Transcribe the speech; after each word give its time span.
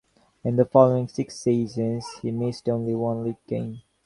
In 0.43 0.55
the 0.55 0.65
following 0.65 1.07
six 1.07 1.35
seasons 1.35 2.03
he 2.23 2.31
missed 2.31 2.67
only 2.67 2.95
one 2.95 3.23
League 3.23 3.45
game. 3.45 3.83